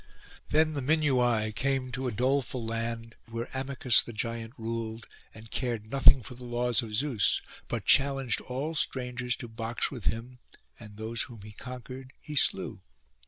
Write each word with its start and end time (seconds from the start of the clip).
Then 0.49 0.73
the 0.73 0.81
Minuai 0.81 1.53
came 1.53 1.91
to 1.91 2.07
a 2.07 2.11
doleful 2.11 2.65
land, 2.65 3.13
where 3.27 3.49
Amycus 3.55 4.01
the 4.01 4.11
giant 4.11 4.53
ruled, 4.57 5.05
and 5.31 5.51
cared 5.51 5.91
nothing 5.91 6.23
for 6.23 6.33
the 6.33 6.43
laws 6.43 6.81
of 6.81 6.95
Zeus, 6.95 7.39
but 7.67 7.85
challenged 7.85 8.41
all 8.41 8.73
strangers 8.73 9.35
to 9.35 9.47
box 9.47 9.91
with 9.91 10.05
him, 10.05 10.39
and 10.79 10.97
those 10.97 11.21
whom 11.21 11.43
he 11.43 11.51
conquered 11.51 12.13
he 12.19 12.35
slew. 12.35 12.81